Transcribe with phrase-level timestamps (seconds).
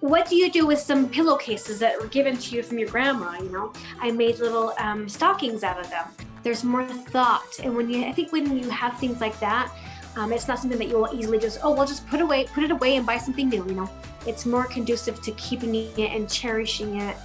[0.00, 3.36] what do you do with some pillowcases that were given to you from your grandma?
[3.38, 6.06] You know, I made little um, stockings out of them.
[6.44, 9.72] There's more thought, and when you, I think when you have things like that,
[10.16, 12.64] um, it's not something that you will easily just, oh, well, just put away, put
[12.64, 13.64] it away, and buy something new.
[13.66, 13.90] You know,
[14.26, 17.16] it's more conducive to keeping it and cherishing it,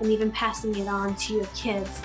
[0.00, 2.00] and even passing it on to your kids.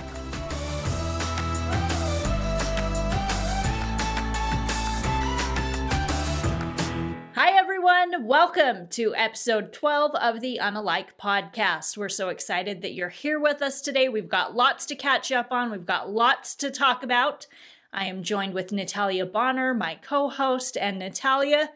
[8.21, 11.95] Welcome to episode 12 of the Unalike podcast.
[11.95, 14.09] We're so excited that you're here with us today.
[14.09, 17.45] We've got lots to catch up on, we've got lots to talk about.
[17.93, 20.77] I am joined with Natalia Bonner, my co host.
[20.77, 21.69] And Natalia,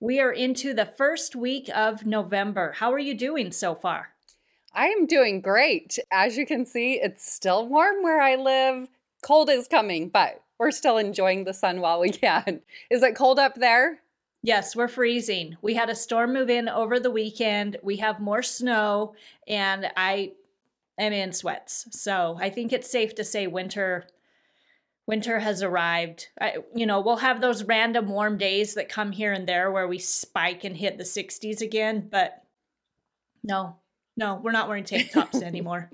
[0.00, 2.72] we are into the first week of November.
[2.72, 4.14] How are you doing so far?
[4.74, 5.96] I am doing great.
[6.10, 8.88] As you can see, it's still warm where I live.
[9.22, 12.62] Cold is coming, but we're still enjoying the sun while we can.
[12.90, 14.00] Is it cold up there?
[14.46, 15.56] Yes, we're freezing.
[15.60, 17.78] We had a storm move in over the weekend.
[17.82, 19.16] We have more snow,
[19.48, 20.34] and I
[20.96, 21.88] am in sweats.
[21.90, 24.06] So I think it's safe to say winter
[25.04, 26.28] winter has arrived.
[26.40, 29.88] I, you know, we'll have those random warm days that come here and there where
[29.88, 32.44] we spike and hit the 60s again, but
[33.42, 33.78] no,
[34.16, 35.90] no, we're not wearing tank tops anymore.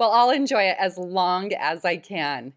[0.00, 2.54] well, I'll enjoy it as long as I can.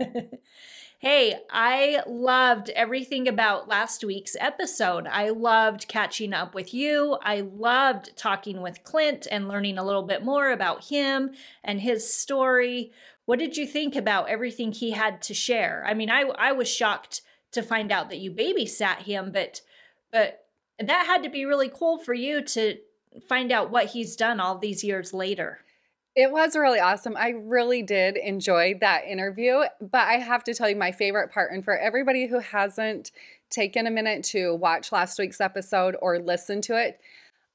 [1.02, 5.08] Hey, I loved everything about last week's episode.
[5.08, 7.18] I loved catching up with you.
[7.24, 11.32] I loved talking with Clint and learning a little bit more about him
[11.64, 12.92] and his story.
[13.24, 15.84] What did you think about everything he had to share?
[15.84, 19.60] I mean, I I was shocked to find out that you babysat him, but
[20.12, 20.44] but
[20.78, 22.76] that had to be really cool for you to
[23.28, 25.64] find out what he's done all these years later.
[26.14, 27.16] It was really awesome.
[27.16, 29.62] I really did enjoy that interview.
[29.80, 33.12] But I have to tell you, my favorite part, and for everybody who hasn't
[33.48, 37.00] taken a minute to watch last week's episode or listen to it,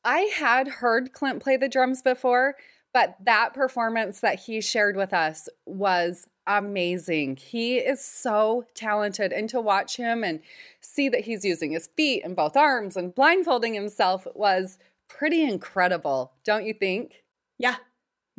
[0.03, 2.55] I had heard Clint play the drums before,
[2.93, 7.35] but that performance that he shared with us was amazing.
[7.35, 10.39] He is so talented, and to watch him and
[10.79, 14.79] see that he's using his feet and both arms and blindfolding himself was
[15.09, 17.23] pretty incredible, don't you think?
[17.57, 17.75] Yeah,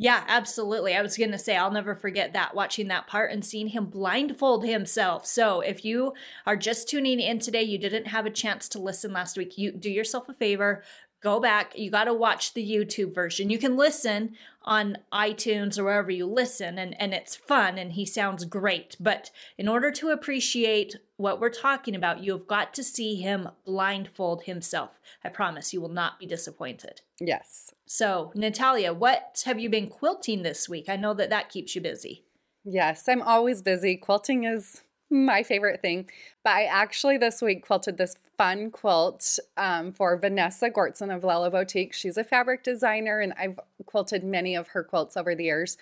[0.01, 0.95] yeah, absolutely.
[0.95, 3.87] I was going to say, I'll never forget that, watching that part and seeing him
[3.87, 5.25] blindfold himself.
[5.25, 6.13] So, if you
[6.45, 9.73] are just tuning in today, you didn't have a chance to listen last week, you
[9.73, 10.83] do yourself a favor,
[11.21, 11.77] go back.
[11.77, 13.49] You got to watch the YouTube version.
[13.49, 18.05] You can listen on iTunes or wherever you listen, and, and it's fun and he
[18.05, 18.95] sounds great.
[19.01, 24.43] But in order to appreciate what we're talking about, you've got to see him blindfold
[24.43, 25.01] himself.
[25.25, 27.01] I promise you will not be disappointed.
[27.19, 27.73] Yes.
[27.85, 30.87] So, Natalia, what have you been quilting this week?
[30.89, 32.23] I know that that keeps you busy.
[32.63, 33.95] Yes, I'm always busy.
[33.97, 36.09] Quilting is my favorite thing.
[36.43, 41.49] But I actually this week quilted this fun quilt um, for Vanessa Goertzen of Lella
[41.49, 41.93] Boutique.
[41.93, 45.77] She's a fabric designer, and I've quilted many of her quilts over the years.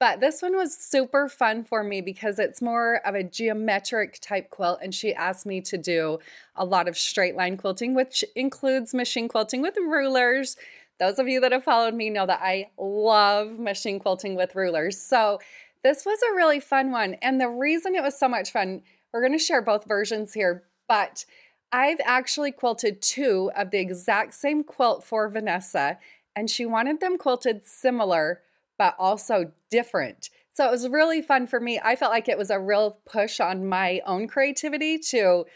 [0.00, 4.48] But this one was super fun for me because it's more of a geometric type
[4.48, 6.18] quilt, and she asked me to do
[6.56, 10.56] a lot of straight line quilting, which includes machine quilting with rulers.
[11.00, 15.00] Those of you that have followed me know that I love machine quilting with rulers.
[15.00, 15.40] So
[15.82, 17.14] this was a really fun one.
[17.22, 20.62] And the reason it was so much fun, we're going to share both versions here,
[20.86, 21.24] but
[21.72, 25.98] I've actually quilted two of the exact same quilt for Vanessa,
[26.36, 28.42] and she wanted them quilted similar,
[28.76, 30.30] but also different.
[30.52, 31.80] So it was really fun for me.
[31.82, 35.46] I felt like it was a real push on my own creativity to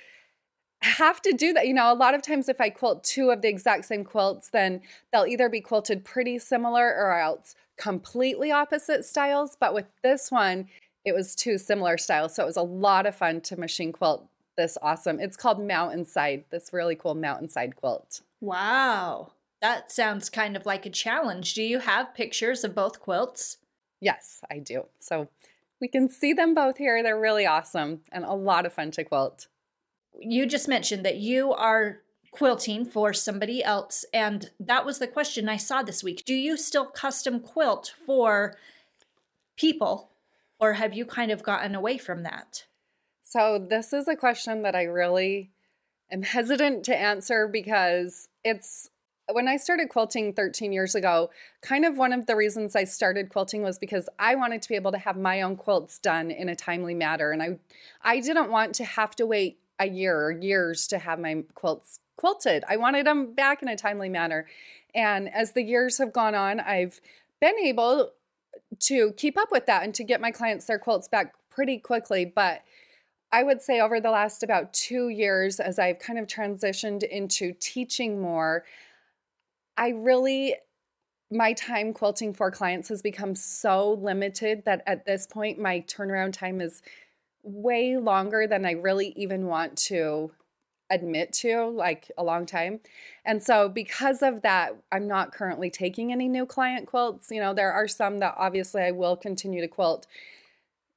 [0.84, 1.66] have to do that.
[1.66, 4.50] You know, a lot of times if I quilt two of the exact same quilts,
[4.50, 4.80] then
[5.12, 9.56] they'll either be quilted pretty similar or else completely opposite styles.
[9.58, 10.68] But with this one,
[11.04, 12.34] it was two similar styles.
[12.34, 15.20] So it was a lot of fun to machine quilt this awesome.
[15.20, 18.22] It's called Mountainside, this really cool Mountainside quilt.
[18.40, 19.32] Wow.
[19.60, 21.54] That sounds kind of like a challenge.
[21.54, 23.58] Do you have pictures of both quilts?
[24.00, 24.86] Yes, I do.
[24.98, 25.28] So
[25.80, 27.02] we can see them both here.
[27.02, 29.48] They're really awesome and a lot of fun to quilt.
[30.20, 32.00] You just mentioned that you are
[32.34, 34.04] quilting for somebody else.
[34.12, 36.24] And that was the question I saw this week.
[36.26, 38.56] Do you still custom quilt for
[39.56, 40.10] people,
[40.58, 42.64] or have you kind of gotten away from that?
[43.22, 45.50] So, this is a question that I really
[46.10, 48.90] am hesitant to answer because it's
[49.32, 51.30] when I started quilting 13 years ago,
[51.62, 54.74] kind of one of the reasons I started quilting was because I wanted to be
[54.74, 57.30] able to have my own quilts done in a timely manner.
[57.30, 57.58] And I
[58.02, 62.00] I didn't want to have to wait a year or years to have my quilts
[62.16, 62.64] quilted.
[62.68, 64.46] I wanted them back in a timely manner.
[64.94, 67.00] And as the years have gone on, I've
[67.40, 68.12] been able
[68.80, 72.24] to keep up with that and to get my clients their quilts back pretty quickly.
[72.24, 72.62] But
[73.32, 77.52] I would say over the last about two years, as I've kind of transitioned into
[77.58, 78.64] teaching more,
[79.76, 80.54] I really
[81.30, 86.32] my time quilting for clients has become so limited that at this point my turnaround
[86.32, 86.80] time is
[87.44, 90.32] way longer than I really even want to
[90.90, 92.80] admit to, like a long time.
[93.24, 97.30] And so, because of that, I'm not currently taking any new client quilts.
[97.30, 100.06] You know, there are some that obviously I will continue to quilt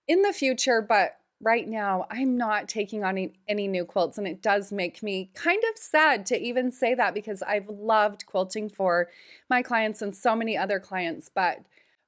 [0.07, 4.17] in the future, but right now I'm not taking on any, any new quilts.
[4.17, 8.25] And it does make me kind of sad to even say that because I've loved
[8.25, 9.09] quilting for
[9.49, 11.29] my clients and so many other clients.
[11.33, 11.59] But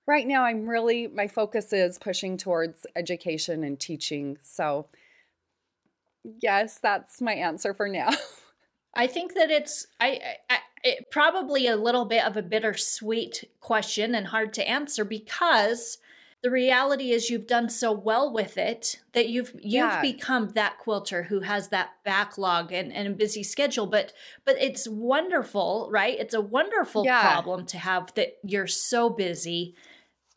[0.09, 4.39] right now, I'm really, my focus is pushing towards education and teaching.
[4.41, 4.87] So,
[6.41, 8.09] yes, that's my answer for now.
[8.95, 10.19] I think that it's I,
[10.49, 15.99] I it, probably a little bit of a bittersweet question and hard to answer because
[16.41, 20.01] the reality is you've done so well with it that you've you've yeah.
[20.01, 24.13] become that quilter who has that backlog and, and a busy schedule but
[24.43, 27.21] but it's wonderful right it's a wonderful yeah.
[27.21, 29.75] problem to have that you're so busy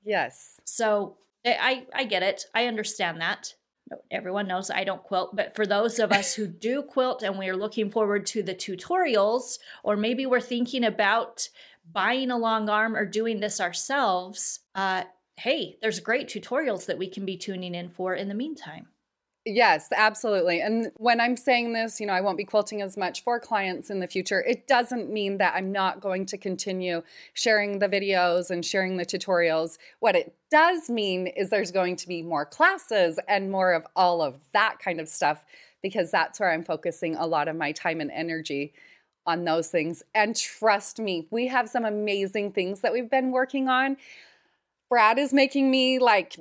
[0.05, 0.61] yes.
[0.65, 2.47] So i i get it.
[2.55, 3.55] I understand that.
[4.11, 7.57] Everyone knows I don't quilt, but for those of us who do quilt and we're
[7.57, 11.49] looking forward to the tutorials, or maybe we're thinking about
[11.91, 15.03] buying a long arm or doing this ourselves, uh,
[15.37, 18.89] hey, there's great tutorials that we can be tuning in for in the meantime.
[19.45, 20.61] Yes, absolutely.
[20.61, 23.91] And when I'm saying this, you know, I won't be quilting as much for clients
[23.91, 24.41] in the future.
[24.41, 27.03] It doesn't mean that I'm not going to continue
[27.35, 29.79] sharing the videos and sharing the tutorials.
[29.99, 34.23] What it does mean is there's going to be more classes and more of all
[34.23, 35.45] of that kind of stuff
[35.83, 38.73] because that's where I'm focusing a lot of my time and energy
[39.27, 40.05] on those things.
[40.15, 43.97] And trust me, we have some amazing things that we've been working on.
[44.89, 46.37] Brad is making me like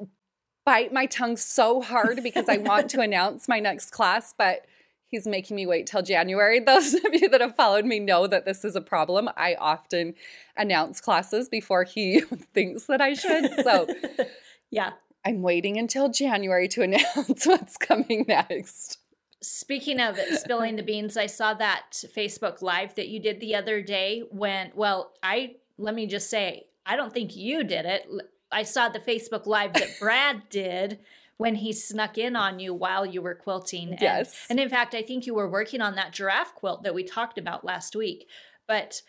[0.66, 4.66] bite my tongue so hard because I want to announce my next class, but
[5.12, 6.60] he's making me wait till January.
[6.66, 9.30] Those of you that have followed me know that this is a problem.
[9.38, 10.16] I often
[10.58, 12.22] announce classes before he
[12.54, 13.64] thinks that I should.
[13.64, 13.88] So,
[14.72, 14.92] yeah.
[15.24, 18.98] I'm waiting until January to announce what's coming next.
[19.44, 23.56] Speaking of it, spilling the beans, I saw that Facebook Live that you did the
[23.56, 28.08] other day when, well, I, let me just say, I don't think you did it.
[28.52, 31.00] I saw the Facebook Live that Brad did
[31.38, 33.98] when he snuck in on you while you were quilting.
[34.00, 34.46] Yes.
[34.50, 37.04] And, and in fact, I think you were working on that giraffe quilt that we
[37.04, 38.28] talked about last week.
[38.68, 39.02] But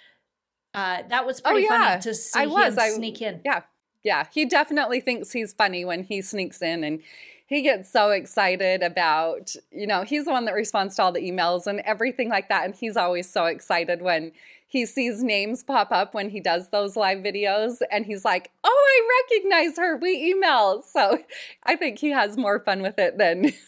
[0.73, 1.89] uh, that was pretty oh, yeah.
[1.91, 2.75] funny to see I was.
[2.75, 3.43] him I, sneak in.
[3.45, 3.63] Yeah.
[4.03, 4.27] Yeah.
[4.33, 7.03] He definitely thinks he's funny when he sneaks in and
[7.47, 11.21] he gets so excited about, you know, he's the one that responds to all the
[11.21, 12.65] emails and everything like that.
[12.65, 14.33] And he's always so excited when
[14.73, 18.71] he sees names pop up when he does those live videos and he's like, oh,
[18.89, 19.99] I recognize her.
[19.99, 20.81] We email.
[20.81, 21.19] So
[21.65, 23.53] I think he has more fun with it than.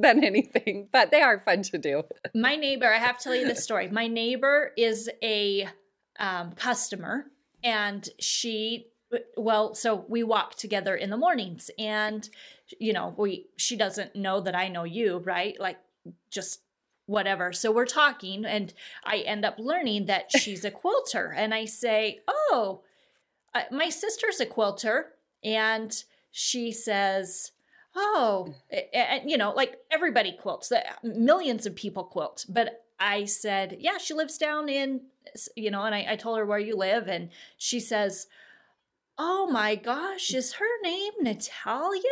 [0.00, 2.04] than anything, but they are fun to do.
[2.32, 3.88] My neighbor, I have to tell you this story.
[3.88, 5.68] My neighbor is a
[6.20, 7.24] um, customer,
[7.64, 8.92] and she,
[9.36, 12.28] well, so we walk together in the mornings, and
[12.78, 15.58] you know, we she doesn't know that I know you, right?
[15.58, 15.78] Like
[16.30, 16.60] just
[17.08, 17.52] whatever.
[17.52, 18.72] So we're talking, and
[19.02, 21.34] I end up learning that she's a quilter.
[21.36, 22.82] And I say, Oh,
[23.54, 25.14] uh, my sister's a quilter.
[25.42, 25.92] And
[26.30, 27.52] she says,
[27.96, 28.54] Oh,
[28.92, 30.70] and you know, like everybody quilts,
[31.02, 32.44] millions of people quilt.
[32.48, 35.00] But I said, Yeah, she lives down in,
[35.56, 37.08] you know, and I, I told her where you live.
[37.08, 38.26] And she says,
[39.16, 42.02] Oh my gosh, is her name Natalia?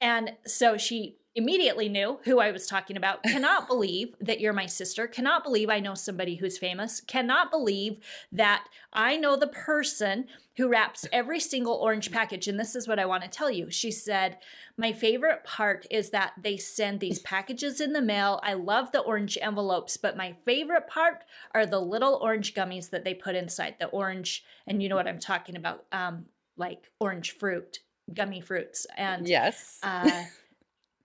[0.00, 3.22] And so she immediately knew who I was talking about.
[3.24, 5.06] Cannot believe that you're my sister.
[5.06, 7.00] Cannot believe I know somebody who's famous.
[7.00, 7.98] Cannot believe
[8.32, 10.26] that I know the person
[10.56, 12.46] who wraps every single orange package.
[12.46, 13.70] And this is what I want to tell you.
[13.70, 14.38] She said,
[14.76, 18.38] My favorite part is that they send these packages in the mail.
[18.44, 23.02] I love the orange envelopes, but my favorite part are the little orange gummies that
[23.04, 24.44] they put inside the orange.
[24.66, 26.26] And you know what I'm talking about, um,
[26.56, 27.80] like orange fruit,
[28.12, 28.86] gummy fruits.
[28.96, 29.80] And yes.
[29.82, 30.24] Uh,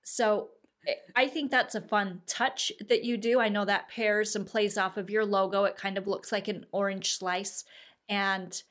[0.10, 0.50] so
[0.88, 3.40] eh, I think that's a fun touch that you do.
[3.40, 5.64] I know that pairs and plays off of your logo.
[5.66, 7.64] It kind of looks like an orange slice.
[8.08, 8.62] And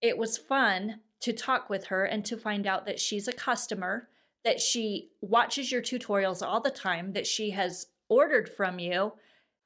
[0.00, 4.08] it was fun to talk with her and to find out that she's a customer,
[4.44, 9.14] that she watches your tutorials all the time, that she has ordered from you,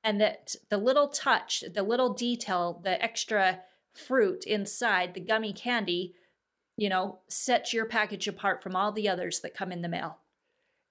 [0.02, 3.61] and that the little touch, the little detail, the extra
[3.92, 6.14] fruit inside, the gummy candy,
[6.78, 10.22] you know, sets your package apart from all the others that come in the mail.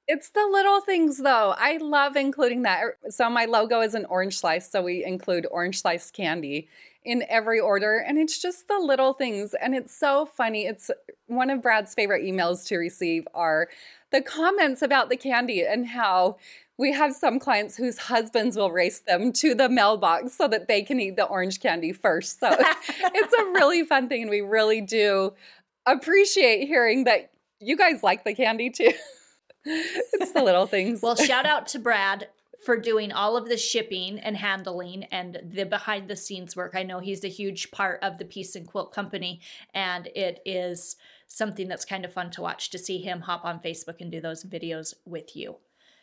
[0.08, 1.54] It's the little things though.
[1.58, 2.82] I love including that.
[2.84, 6.68] Er, so my logo is an orange slice, so we include orange slice candy
[7.04, 10.66] in every order and it's just the little things and it's so funny.
[10.66, 10.92] It's
[11.28, 13.70] one of Brad's favorite emails to receive are
[14.12, 16.38] the comments about the candy and how
[16.78, 20.82] we have some clients whose husbands will race them to the mailbox so that they
[20.82, 22.40] can eat the orange candy first.
[22.40, 25.34] So it's a really fun thing and we really do
[25.86, 28.92] appreciate hearing that you guys like the candy too.
[29.66, 31.02] it's the little things.
[31.02, 32.28] Well, shout out to Brad
[32.64, 36.74] for doing all of the shipping and handling and the behind the scenes work.
[36.76, 39.42] I know he's a huge part of the Piece and Quilt Company,
[39.74, 40.96] and it is
[41.28, 44.22] something that's kind of fun to watch to see him hop on Facebook and do
[44.22, 45.58] those videos with you.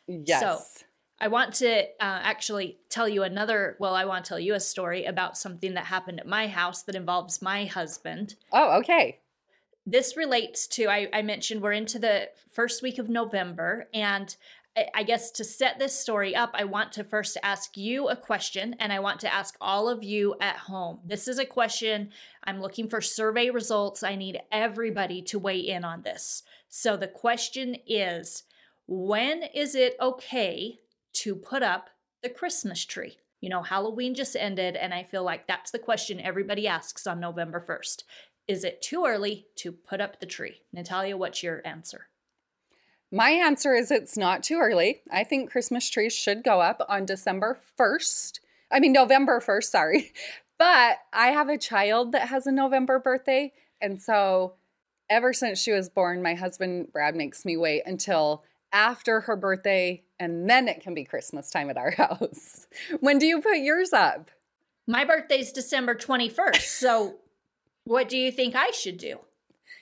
[0.06, 0.40] Yes.
[0.40, 0.82] So,
[1.20, 4.60] I want to uh, actually tell you another, well, I want to tell you a
[4.60, 8.36] story about something that happened at my house that involves my husband.
[8.52, 9.18] Oh, okay
[9.90, 14.34] this relates to I, I, mentioned we're into the first week of november and
[14.94, 18.76] I guess to set this story up, I want to first ask you a question
[18.78, 21.00] and I want to ask all of you at home.
[21.04, 22.10] This is a question.
[22.44, 24.02] I'm looking for survey results.
[24.02, 26.42] I need everybody to weigh in on this.
[26.68, 28.44] So the question is
[28.86, 30.78] when is it okay
[31.14, 31.90] to put up
[32.22, 33.16] the Christmas tree?
[33.40, 37.20] You know, Halloween just ended, and I feel like that's the question everybody asks on
[37.20, 38.02] November 1st.
[38.48, 40.62] Is it too early to put up the tree?
[40.72, 42.06] Natalia, what's your answer?
[43.12, 45.02] My answer is it's not too early.
[45.10, 48.40] I think Christmas trees should go up on December 1st.
[48.70, 50.12] I mean, November 1st, sorry.
[50.58, 53.52] But I have a child that has a November birthday.
[53.80, 54.54] And so
[55.08, 60.02] ever since she was born, my husband, Brad, makes me wait until after her birthday
[60.18, 62.66] and then it can be Christmas time at our house.
[62.98, 64.32] when do you put yours up?
[64.88, 66.62] My birthday's December 21st.
[66.62, 67.18] So
[67.88, 69.20] what do you think I should do?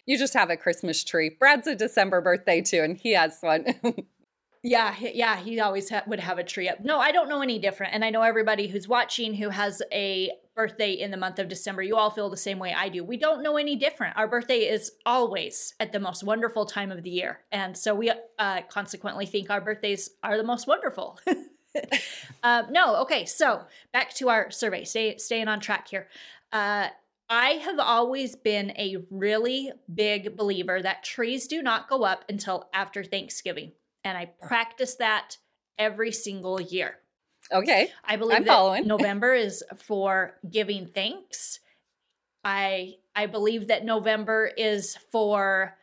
[0.06, 1.28] You just have a Christmas tree.
[1.28, 3.66] Brad's a December birthday too, and he has one.
[4.62, 6.84] yeah, yeah, he always ha- would have a tree up.
[6.84, 7.94] No, I don't know any different.
[7.94, 11.82] And I know everybody who's watching who has a birthday in the month of December,
[11.82, 13.02] you all feel the same way I do.
[13.02, 14.16] We don't know any different.
[14.16, 17.40] Our birthday is always at the most wonderful time of the year.
[17.50, 21.18] And so we uh, consequently think our birthdays are the most wonderful.
[22.44, 26.08] uh, no, okay, so back to our survey, Stay, staying on track here.
[26.52, 26.88] Uh,
[27.28, 32.68] I have always been a really big believer that trees do not go up until
[32.72, 33.72] after Thanksgiving.
[34.04, 35.38] And I practice that
[35.78, 36.98] every single year.
[37.52, 37.90] Okay.
[38.04, 38.86] I believe I'm that following.
[38.86, 41.60] November is for giving thanks.
[42.44, 45.76] I I believe that November is for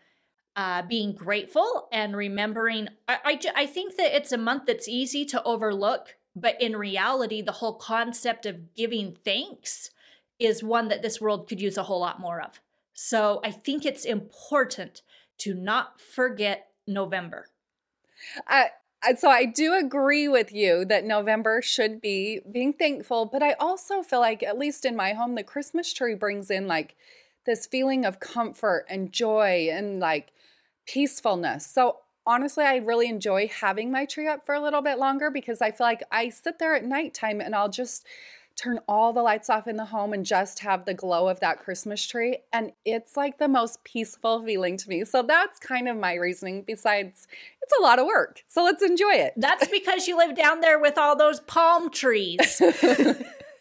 [0.56, 2.88] uh, being grateful and remembering.
[3.08, 7.42] I, I, I think that it's a month that's easy to overlook, but in reality,
[7.42, 9.90] the whole concept of giving thanks
[10.40, 12.60] is one that this world could use a whole lot more of.
[12.94, 15.02] So I think it's important
[15.40, 17.50] to not forget November.
[19.18, 24.02] So I do agree with you that November should be being thankful, but I also
[24.02, 26.96] feel like, at least in my home, the Christmas tree brings in like
[27.46, 30.32] this feeling of comfort and joy and like
[30.86, 31.68] peacefulness.
[31.68, 35.62] So honestly, I really enjoy having my tree up for a little bit longer because
[35.62, 38.06] I feel like I sit there at nighttime and I'll just
[38.56, 41.60] turn all the lights off in the home and just have the glow of that
[41.60, 42.38] Christmas tree.
[42.52, 45.06] And it's like the most peaceful feeling to me.
[45.06, 46.64] So that's kind of my reasoning.
[46.66, 47.28] Besides,
[47.62, 48.44] it's a lot of work.
[48.48, 49.34] So let's enjoy it.
[49.38, 52.62] That's because you live down there with all those palm trees.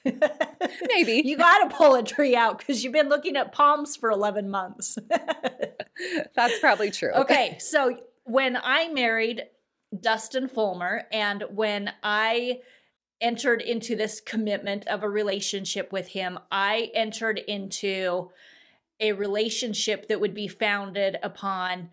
[0.89, 1.23] Maybe.
[1.25, 4.51] You got to pull a tree out because you've been looking at palms for 11
[4.51, 4.99] months.
[6.35, 7.13] That's probably true.
[7.13, 7.57] Okay.
[7.59, 9.45] So when I married
[9.99, 12.61] Dustin Fulmer and when I
[13.23, 18.31] entered into this commitment of a relationship with him, I entered into
[19.01, 21.91] a relationship that would be founded upon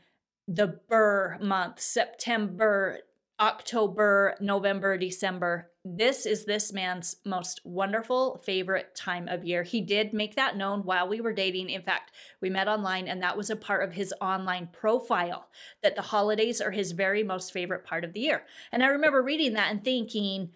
[0.48, 3.00] the ber month, September,
[3.40, 5.72] October, November, December.
[5.86, 9.64] This is this man's most wonderful favorite time of year.
[9.64, 11.70] He did make that known while we were dating.
[11.70, 15.48] In fact, we met online, and that was a part of his online profile
[15.82, 18.44] that the holidays are his very most favorite part of the year.
[18.74, 20.50] And I remember reading that and thinking,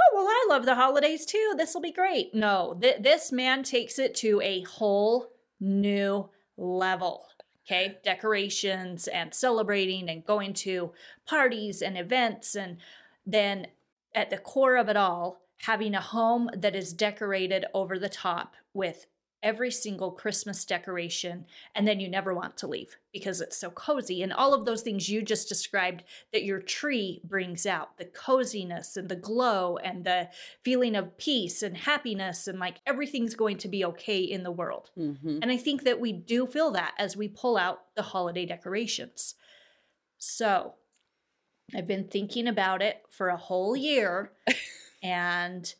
[0.00, 1.54] oh, well, I love the holidays too.
[1.56, 2.34] This will be great.
[2.34, 7.26] No, th- this man takes it to a whole new level.
[7.66, 10.92] Okay, decorations and celebrating and going to
[11.26, 12.54] parties and events.
[12.54, 12.78] And
[13.26, 13.66] then
[14.14, 18.54] at the core of it all, having a home that is decorated over the top
[18.72, 19.06] with
[19.42, 24.22] every single Christmas decoration, and then you never want to leave because it's so cozy.
[24.22, 28.96] And all of those things you just described that your tree brings out the coziness
[28.96, 30.28] and the glow and the
[30.62, 34.90] feeling of peace and happiness, and like everything's going to be okay in the world.
[34.98, 35.38] Mm-hmm.
[35.42, 39.34] And I think that we do feel that as we pull out the holiday decorations.
[40.18, 40.74] So,
[41.74, 44.32] I've been thinking about it for a whole year
[45.02, 45.72] and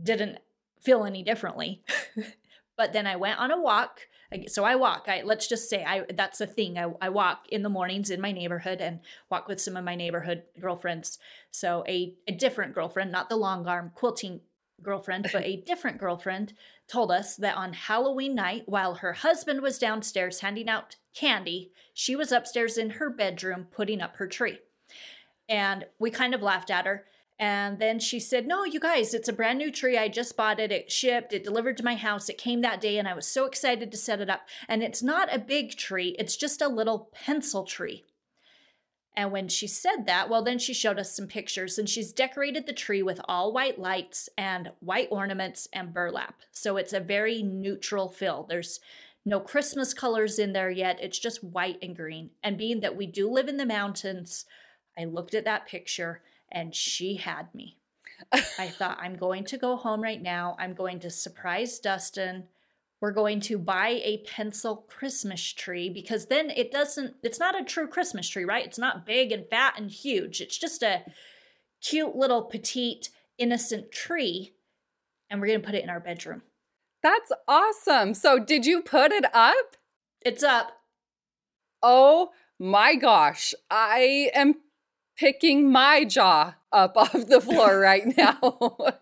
[0.00, 0.38] didn't
[0.80, 1.82] feel any differently.
[2.82, 4.08] but then I went on a walk.
[4.48, 5.04] So I walk.
[5.06, 6.76] I let's just say I that's a thing.
[6.76, 8.98] I, I walk in the mornings in my neighborhood and
[9.30, 11.20] walk with some of my neighborhood girlfriends.
[11.52, 14.40] So a, a different girlfriend, not the long arm quilting
[14.82, 16.54] girlfriend, but a different girlfriend
[16.88, 22.16] told us that on Halloween night, while her husband was downstairs handing out candy, she
[22.16, 24.58] was upstairs in her bedroom putting up her tree.
[25.48, 27.04] And we kind of laughed at her.
[27.42, 29.98] And then she said, No, you guys, it's a brand new tree.
[29.98, 30.70] I just bought it.
[30.70, 32.28] It shipped, it delivered to my house.
[32.28, 34.42] It came that day, and I was so excited to set it up.
[34.68, 38.04] And it's not a big tree, it's just a little pencil tree.
[39.16, 42.66] And when she said that, well, then she showed us some pictures and she's decorated
[42.66, 46.42] the tree with all white lights and white ornaments and burlap.
[46.52, 48.46] So it's a very neutral fill.
[48.48, 48.78] There's
[49.26, 50.98] no Christmas colors in there yet.
[51.02, 52.30] It's just white and green.
[52.42, 54.46] And being that we do live in the mountains,
[54.96, 56.22] I looked at that picture
[56.52, 57.78] and she had me.
[58.58, 60.54] I thought, I'm going to go home right now.
[60.58, 62.44] I'm going to surprise Dustin.
[63.00, 67.64] We're going to buy a pencil Christmas tree because then it doesn't, it's not a
[67.64, 68.64] true Christmas tree, right?
[68.64, 70.40] It's not big and fat and huge.
[70.40, 71.02] It's just a
[71.80, 74.52] cute little petite, innocent tree.
[75.28, 76.42] And we're going to put it in our bedroom.
[77.02, 78.14] That's awesome.
[78.14, 79.76] So, did you put it up?
[80.20, 80.70] It's up.
[81.82, 83.54] Oh my gosh.
[83.68, 84.54] I am
[85.22, 88.38] picking my jaw up off the floor right now.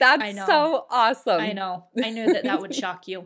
[0.00, 1.40] That's so awesome.
[1.40, 1.86] I know.
[2.02, 3.24] I knew that that would shock you.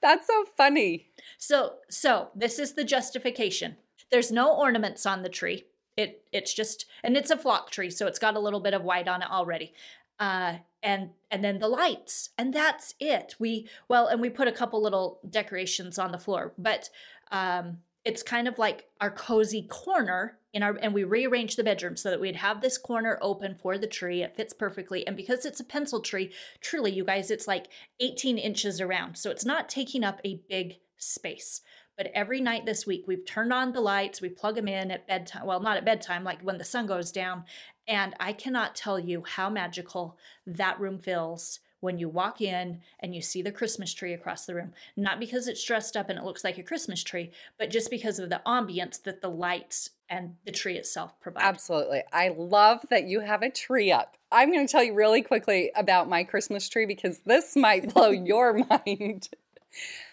[0.00, 1.08] That's so funny.
[1.38, 3.76] So, so this is the justification.
[4.10, 5.64] There's no ornaments on the tree.
[5.96, 8.82] It it's just and it's a flock tree, so it's got a little bit of
[8.82, 9.72] white on it already.
[10.18, 13.34] Uh, and and then the lights, and that's it.
[13.38, 16.88] We well, and we put a couple little decorations on the floor, but
[17.30, 21.96] um, it's kind of like our cozy corner in our and we rearranged the bedroom
[21.96, 24.22] so that we'd have this corner open for the tree.
[24.22, 25.06] It fits perfectly.
[25.06, 27.68] And because it's a pencil tree truly you guys it's like
[28.00, 29.16] 18 inches around.
[29.16, 31.60] So it's not taking up a big space.
[31.96, 35.06] But every night this week we've turned on the lights we plug them in at
[35.06, 37.44] bedtime well not at bedtime like when the sun goes down.
[37.86, 43.12] And i cannot tell you how magical that room feels when you walk in and
[43.12, 44.72] you see the Christmas tree across the room.
[44.96, 48.20] Not because it's dressed up and it looks like a Christmas tree, but just because
[48.20, 51.42] of the ambience that the lights and the tree itself provide.
[51.42, 52.04] Absolutely.
[52.12, 54.16] I love that you have a tree up.
[54.30, 58.10] I'm going to tell you really quickly about my Christmas tree because this might blow
[58.10, 59.28] your mind.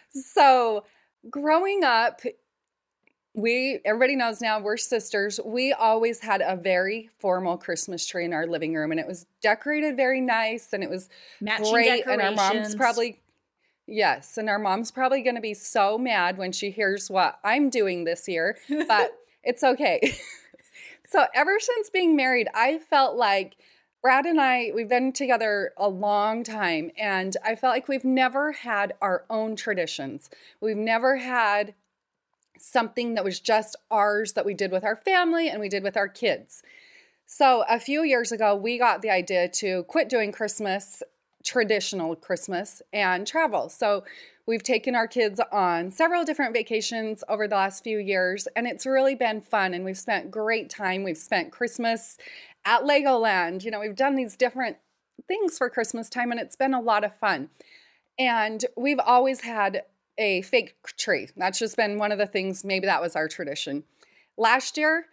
[0.10, 0.86] So,
[1.30, 2.22] growing up,
[3.36, 5.40] we everybody knows now we're sisters.
[5.44, 9.26] We always had a very formal Christmas tree in our living room, and it was
[9.42, 12.08] decorated very nice, and it was Matching great.
[12.08, 13.20] And our mom's probably
[13.88, 17.70] yes, and our mom's probably going to be so mad when she hears what I'm
[17.70, 19.12] doing this year, but
[19.44, 20.18] it's okay.
[21.06, 23.56] so ever since being married, I felt like
[24.02, 28.54] Brad and I, we've been together a long time, and I felt like we've never
[28.54, 30.30] had our own traditions.
[30.62, 31.76] We've never had
[32.60, 35.98] something that was just ours that we did with our family and we did with
[35.98, 36.64] our kids.
[37.26, 41.04] So, a few years ago, we got the idea to quit doing Christmas,
[41.44, 43.70] traditional Christmas, and travel.
[43.70, 44.04] So,
[44.48, 48.86] we've taken our kids on several different vacations over the last few years, and it's
[48.86, 49.76] really been fun.
[49.76, 51.04] And we've spent great time.
[51.04, 52.18] We've spent Christmas
[52.66, 53.64] at Legoland.
[53.64, 54.78] You know, we've done these different
[55.28, 57.50] things for Christmas time, and it's been a lot of fun.
[58.18, 59.84] And we've always had
[60.20, 61.30] a fake tree.
[61.36, 63.86] That's just been one of the things, maybe that was our tradition.
[64.38, 65.06] Last year,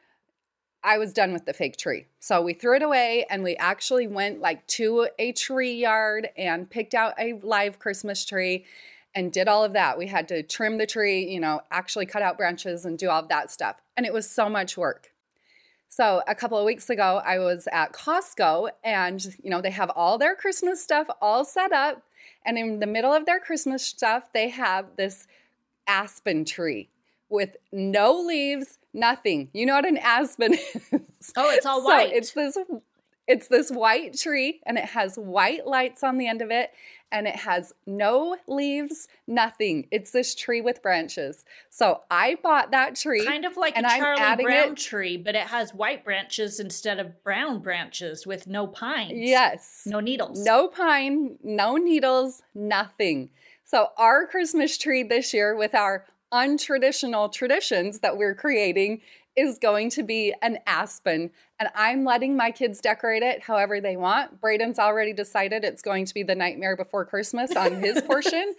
[0.85, 2.07] I was done with the fake tree.
[2.21, 6.69] So we threw it away and we actually went like to a tree yard and
[6.69, 8.67] picked out a live Christmas tree
[9.15, 9.97] and did all of that.
[9.97, 13.23] We had to trim the tree, you know, actually cut out branches and do all
[13.23, 13.77] of that stuff.
[13.97, 15.13] And it was so much work.
[15.89, 19.91] So a couple of weeks ago, I was at Costco and, you know, they have
[19.97, 22.03] all their Christmas stuff all set up.
[22.45, 25.27] And in the middle of their Christmas stuff, they have this
[25.87, 26.91] aspen tree
[27.29, 29.49] with no leaves, nothing.
[29.53, 30.55] You know what an aspen
[30.93, 31.33] is?
[31.37, 32.11] Oh, it's all white.
[32.11, 32.59] So it's this
[33.27, 36.71] it's this white tree and it has white lights on the end of it
[37.11, 39.87] and it has no leaves, nothing.
[39.91, 41.45] It's this tree with branches.
[41.71, 43.25] So I bought that tree.
[43.25, 47.23] Kind of like a Charlie Brown it, tree, but it has white branches instead of
[47.23, 49.13] brown branches with no pines.
[49.15, 49.83] Yes.
[49.87, 50.45] No needles.
[50.45, 53.31] No pine, no needles, nothing.
[53.65, 59.01] So our Christmas tree this year with our untraditional traditions that we're creating
[59.37, 61.31] is going to be an aspen.
[61.61, 64.41] And I'm letting my kids decorate it however they want.
[64.41, 68.55] Braden's already decided it's going to be the nightmare before Christmas on his portion.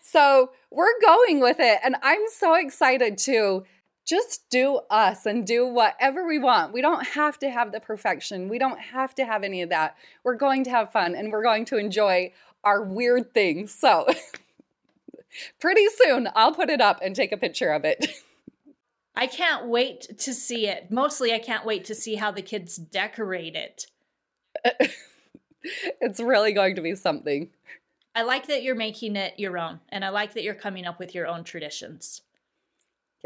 [0.00, 1.78] so we're going with it.
[1.84, 3.64] And I'm so excited to
[4.06, 6.72] just do us and do whatever we want.
[6.72, 8.48] We don't have to have the perfection.
[8.48, 9.96] We don't have to have any of that.
[10.22, 12.32] We're going to have fun and we're going to enjoy
[12.64, 13.74] our weird things.
[13.74, 14.06] So,
[15.60, 18.06] pretty soon I'll put it up and take a picture of it.
[19.16, 20.90] I can't wait to see it.
[20.90, 23.86] Mostly, I can't wait to see how the kids decorate it.
[25.62, 27.50] it's really going to be something.
[28.14, 30.98] I like that you're making it your own, and I like that you're coming up
[30.98, 32.22] with your own traditions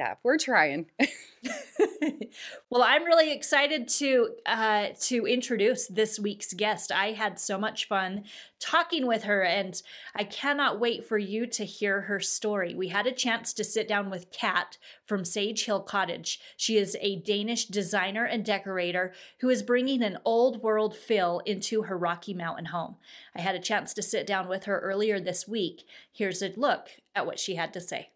[0.00, 0.86] yeah, we're trying.
[2.70, 6.90] well, I'm really excited to uh, to introduce this week's guest.
[6.90, 8.24] I had so much fun
[8.58, 9.82] talking with her, and
[10.16, 12.74] I cannot wait for you to hear her story.
[12.74, 16.40] We had a chance to sit down with Kat from Sage Hill Cottage.
[16.56, 21.82] She is a Danish designer and decorator who is bringing an old world feel into
[21.82, 22.96] her Rocky Mountain home.
[23.36, 25.84] I had a chance to sit down with her earlier this week.
[26.10, 28.12] Here's a look at what she had to say.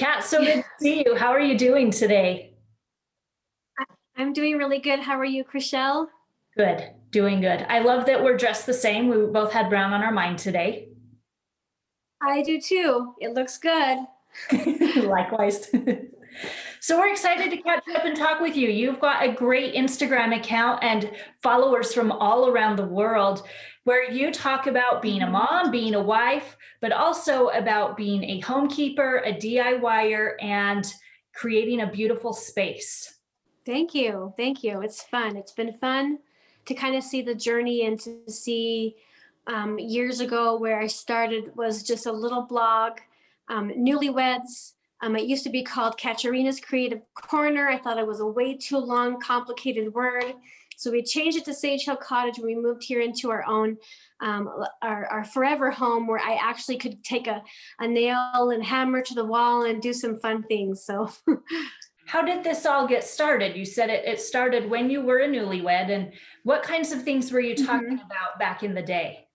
[0.00, 1.14] Kat, so good to see you.
[1.14, 2.54] How are you doing today?
[4.16, 4.98] I'm doing really good.
[4.98, 6.06] How are you, Krachel?
[6.56, 7.66] Good, doing good.
[7.68, 9.08] I love that we're dressed the same.
[9.08, 10.88] We both had brown on our mind today.
[12.22, 13.12] I do too.
[13.20, 13.98] It looks good.
[15.06, 15.68] Likewise.
[16.80, 18.70] so we're excited to catch up and talk with you.
[18.70, 21.10] You've got a great Instagram account and
[21.42, 23.46] followers from all around the world
[23.84, 25.32] where you talk about being a mm-hmm.
[25.32, 30.92] mom, being a wife, but also about being a homekeeper, a DIYer, and
[31.34, 33.18] creating a beautiful space.
[33.64, 34.34] Thank you.
[34.36, 34.80] Thank you.
[34.82, 35.36] It's fun.
[35.36, 36.18] It's been fun
[36.66, 38.96] to kind of see the journey and to see
[39.46, 42.98] um, years ago where I started was just a little blog,
[43.48, 44.72] um, newlyweds.
[45.02, 47.68] Um, it used to be called Katarina's Creative Corner.
[47.68, 50.34] I thought it was a way too long, complicated word.
[50.80, 53.76] So we changed it to Sage Hill Cottage we moved here into our own,
[54.22, 54.48] um,
[54.80, 57.42] our, our forever home where I actually could take a,
[57.80, 60.82] a nail and hammer to the wall and do some fun things.
[60.82, 61.10] So.
[62.06, 63.56] How did this all get started?
[63.56, 66.12] You said it, it started when you were a newlywed, and
[66.42, 68.06] what kinds of things were you talking mm-hmm.
[68.06, 69.28] about back in the day?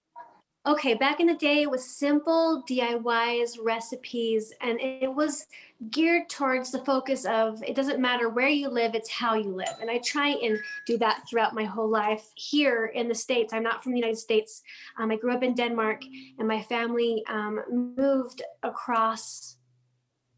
[0.68, 5.46] Okay, back in the day, it was simple DIYs, recipes, and it was
[5.92, 9.76] geared towards the focus of it doesn't matter where you live, it's how you live.
[9.80, 13.54] And I try and do that throughout my whole life here in the States.
[13.54, 14.64] I'm not from the United States.
[14.98, 16.02] Um, I grew up in Denmark,
[16.40, 17.62] and my family um,
[17.96, 19.58] moved across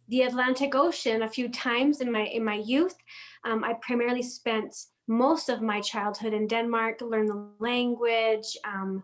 [0.10, 2.96] the Atlantic Ocean a few times in my in my youth.
[3.46, 4.76] Um, I primarily spent
[5.08, 9.04] most of my childhood in Denmark, learned the language, um,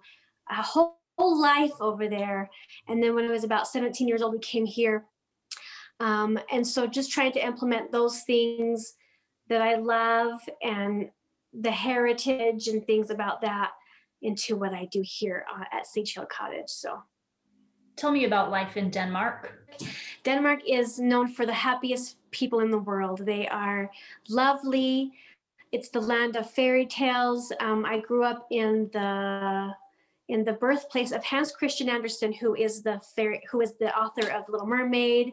[0.49, 2.49] a whole whole life over there.
[2.88, 5.06] And then when I was about 17 years old, we came here.
[5.99, 8.95] Um, and so just trying to implement those things
[9.49, 11.10] that I love and
[11.54, 13.71] the heritage and things about that
[14.21, 16.69] into what I do here uh, at Sage Hill Cottage.
[16.69, 17.04] So
[17.95, 19.54] tell me about life in Denmark.
[20.23, 23.26] Denmark is known for the happiest people in the world.
[23.26, 23.91] They are
[24.30, 25.12] lovely.
[25.71, 27.52] It's the land of fairy tales.
[27.60, 29.73] Um, I grew up in the
[30.33, 34.31] in the birthplace of Hans Christian Andersen, who is the fairy, who is the author
[34.31, 35.31] of Little Mermaid,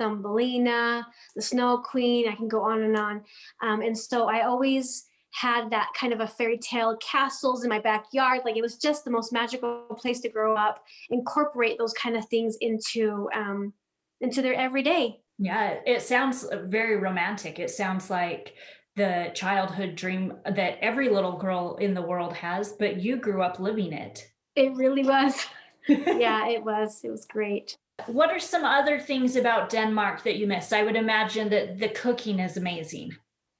[0.00, 1.06] Thumbelina,
[1.36, 2.26] The Snow Queen.
[2.26, 3.24] I can go on and on.
[3.62, 7.78] Um, and so I always had that kind of a fairy tale castles in my
[7.78, 8.40] backyard.
[8.46, 10.82] Like it was just the most magical place to grow up.
[11.10, 13.74] Incorporate those kind of things into um,
[14.22, 15.20] into their everyday.
[15.38, 17.58] Yeah, it sounds very romantic.
[17.58, 18.54] It sounds like
[18.96, 23.60] the childhood dream that every little girl in the world has, but you grew up
[23.60, 24.26] living it.
[24.58, 25.46] It really was.
[25.88, 27.04] yeah, it was.
[27.04, 27.76] It was great.
[28.06, 30.72] What are some other things about Denmark that you missed?
[30.72, 33.16] I would imagine that the cooking is amazing.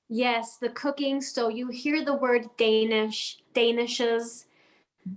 [0.09, 1.21] Yes, the cooking.
[1.21, 4.47] So you hear the word Danish, Danishes.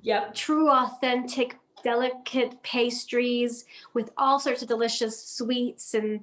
[0.03, 0.35] Yep.
[0.35, 3.65] True, authentic, delicate pastries
[3.95, 5.95] with all sorts of delicious sweets.
[5.95, 6.21] And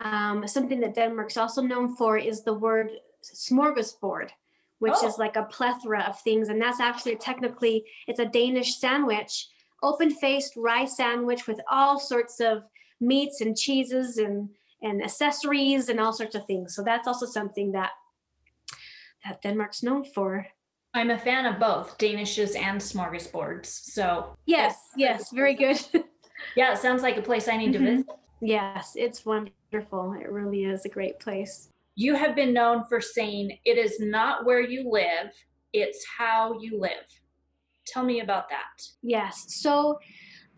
[0.00, 2.90] um, something that Denmark's also known for is the word
[3.22, 4.30] smorgasbord,
[4.78, 5.06] which oh.
[5.06, 6.48] is like a plethora of things.
[6.48, 9.48] And that's actually technically, it's a Danish sandwich,
[9.82, 12.64] open faced rye sandwich with all sorts of
[13.00, 14.48] meats and cheeses and,
[14.82, 16.74] and accessories and all sorts of things.
[16.74, 17.90] So that's also something that
[19.24, 20.46] that Denmark's known for.
[20.94, 23.66] I'm a fan of both Danishes and smorgasbords.
[23.66, 25.78] So yes, yes, very good.
[26.56, 27.96] yeah, it sounds like a place I need to mm-hmm.
[27.96, 28.06] visit.
[28.40, 30.14] Yes, it's wonderful.
[30.18, 34.46] It really is a great place you have been known for saying it is not
[34.46, 35.32] where you live,
[35.72, 37.08] it's how you live.
[37.88, 38.80] Tell me about that.
[39.02, 39.46] Yes.
[39.48, 39.98] So,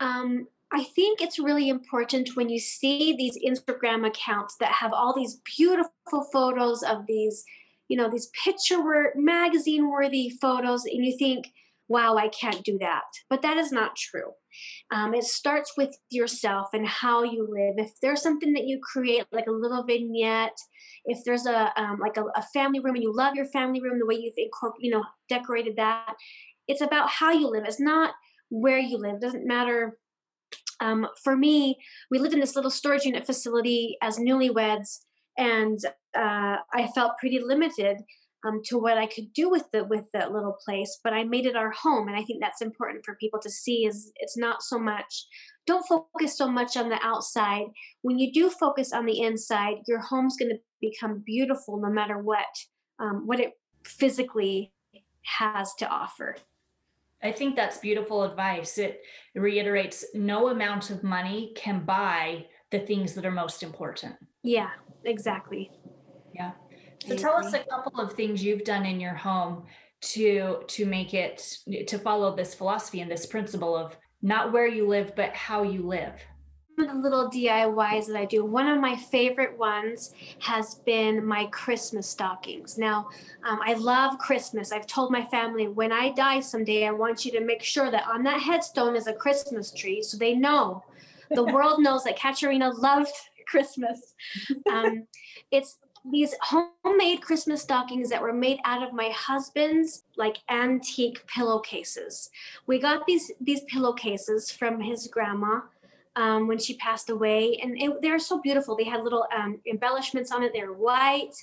[0.01, 5.15] um, I think it's really important when you see these Instagram accounts that have all
[5.17, 7.43] these beautiful photos of these,
[7.89, 11.47] you know, these picture magazine worthy photos, and you think,
[11.91, 13.03] wow, I can't do that.
[13.29, 14.31] But that is not true.
[14.93, 17.85] Um, it starts with yourself and how you live.
[17.85, 20.57] If there's something that you create, like a little vignette,
[21.05, 23.99] if there's a um, like a, a, family room and you love your family room,
[23.99, 26.15] the way you've incorporated, you know, decorated that,
[26.69, 27.65] it's about how you live.
[27.67, 28.15] It's not
[28.51, 29.17] where you live.
[29.17, 29.99] It doesn't matter.
[30.79, 31.77] Um, for me,
[32.11, 35.01] we lived in this little storage unit facility as newlyweds,
[35.37, 35.79] and
[36.17, 37.97] uh, I felt pretty limited
[38.47, 40.99] um, to what I could do with the with that little place.
[41.03, 43.87] But I made it our home, and I think that's important for people to see.
[43.87, 45.27] Is it's not so much.
[45.67, 47.67] Don't focus so much on the outside.
[48.03, 52.19] When you do focus on the inside, your home's going to become beautiful, no matter
[52.19, 52.47] what
[52.99, 53.53] um, what it
[53.85, 54.73] physically
[55.25, 56.37] has to offer.
[57.23, 58.79] I think that's beautiful advice.
[58.79, 59.03] It
[59.35, 64.15] reiterates no amount of money can buy the things that are most important.
[64.43, 64.71] Yeah,
[65.05, 65.71] exactly.
[67.07, 69.65] So tell us a couple of things you've done in your home
[70.01, 74.87] to to make it to follow this philosophy and this principle of not where you
[74.87, 76.15] live but how you live.
[76.77, 78.43] The little DIYs that I do.
[78.43, 82.79] One of my favorite ones has been my Christmas stockings.
[82.79, 83.09] Now,
[83.45, 84.73] um, I love Christmas.
[84.73, 88.07] I've told my family when I die someday, I want you to make sure that
[88.07, 90.83] on that headstone is a Christmas tree so they know
[91.31, 93.13] the world knows that Katerina loved
[93.47, 94.15] Christmas.
[94.73, 95.07] Um,
[95.51, 102.31] it's these homemade Christmas stockings that were made out of my husband's like antique pillowcases.
[102.67, 105.61] We got these these pillowcases from his grandma
[106.17, 108.77] um, when she passed away, and they're so beautiful.
[108.77, 110.53] They had little um, embellishments on it.
[110.53, 111.35] They're white,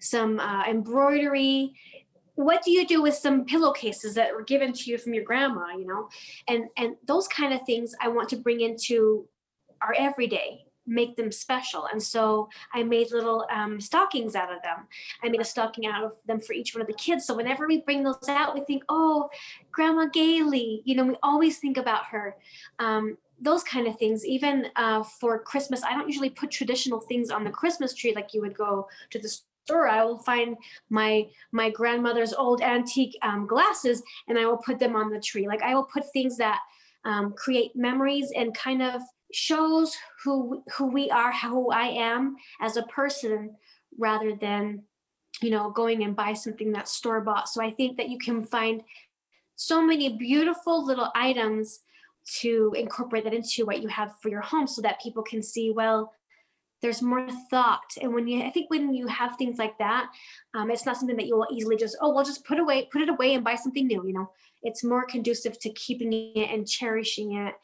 [0.00, 1.74] some uh, embroidery.
[2.36, 5.76] What do you do with some pillowcases that were given to you from your grandma?
[5.76, 6.08] You know,
[6.48, 9.28] and and those kind of things I want to bring into
[9.82, 11.86] our everyday make them special.
[11.86, 14.86] And so I made little um, stockings out of them.
[15.22, 17.26] I made a stocking out of them for each one of the kids.
[17.26, 19.28] So whenever we bring those out, we think, oh,
[19.72, 22.36] Grandma Gailey, you know, we always think about her.
[22.78, 24.24] Um, those kind of things.
[24.24, 28.32] Even uh, for Christmas, I don't usually put traditional things on the Christmas tree like
[28.32, 29.88] you would go to the store.
[29.88, 30.56] I will find
[30.90, 35.48] my my grandmother's old antique um, glasses and I will put them on the tree.
[35.48, 36.60] Like I will put things that
[37.04, 39.02] um, create memories and kind of
[39.34, 43.56] shows who who we are, who I am as a person,
[43.98, 44.82] rather than
[45.42, 47.48] you know going and buy something that's store bought.
[47.48, 48.82] So I think that you can find
[49.56, 51.80] so many beautiful little items
[52.40, 55.70] to incorporate that into what you have for your home, so that people can see
[55.70, 56.12] well
[56.84, 60.06] there's more thought and when you i think when you have things like that
[60.54, 63.08] um, it's not something that you'll easily just oh well just put away put it
[63.08, 64.30] away and buy something new you know
[64.62, 67.54] it's more conducive to keeping it and cherishing it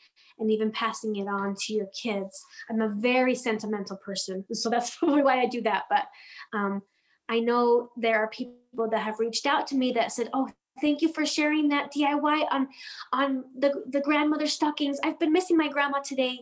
[0.41, 2.43] and even passing it on to your kids.
[2.69, 5.85] I'm a very sentimental person, so that's probably why I do that.
[5.89, 6.07] But
[6.53, 6.83] um,
[7.29, 10.49] I know there are people that have reached out to me that said, "Oh,
[10.81, 12.69] thank you for sharing that DIY on
[13.13, 14.99] on the the grandmother stockings.
[15.05, 16.41] I've been missing my grandma today."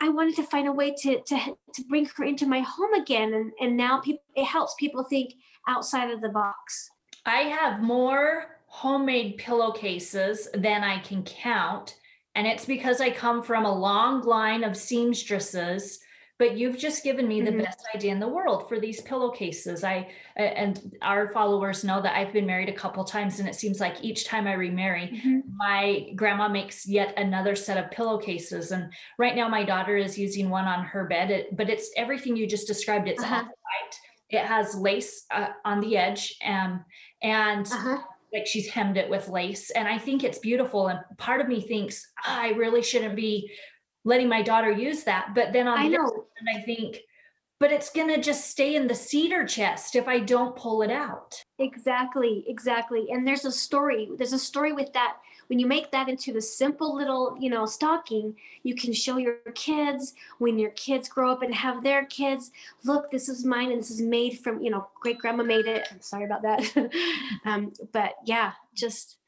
[0.00, 3.34] I wanted to find a way to to to bring her into my home again,
[3.34, 5.34] and and now people it helps people think
[5.68, 6.90] outside of the box.
[7.24, 11.96] I have more homemade pillowcases than I can count,
[12.34, 15.98] and it's because I come from a long line of seamstresses.
[16.38, 17.56] But you've just given me mm-hmm.
[17.56, 19.84] the best idea in the world for these pillowcases.
[19.84, 23.78] I and our followers know that I've been married a couple times, and it seems
[23.78, 25.40] like each time I remarry, mm-hmm.
[25.56, 28.72] my grandma makes yet another set of pillowcases.
[28.72, 31.30] And right now, my daughter is using one on her bed.
[31.30, 33.06] It, but it's everything you just described.
[33.06, 33.44] It's uh-huh.
[33.44, 33.96] white.
[34.30, 36.84] It has lace uh, on the edge, um,
[37.22, 37.98] and uh-huh
[38.32, 39.70] like she's hemmed it with lace.
[39.70, 40.88] And i think it's beautiful.
[40.88, 43.50] And part of me thinks ah, i really shouldn't be
[44.04, 45.34] letting my daughter use that.
[45.34, 46.06] But then on I the know.
[46.06, 47.00] other hand i think
[47.60, 50.90] but it's going to just stay in the cedar chest if i don't pull it
[50.90, 51.40] out.
[51.58, 53.06] Exactly exactly.
[53.10, 55.18] And there's a story there's a story with that
[55.52, 59.36] when you make that into the simple little you know stocking you can show your
[59.54, 62.52] kids when your kids grow up and have their kids
[62.84, 65.86] look this is mine and this is made from you know great grandma made it.
[65.92, 66.90] I'm sorry about that.
[67.44, 69.18] Um, but yeah just